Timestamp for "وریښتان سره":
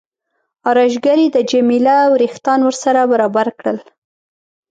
2.13-3.01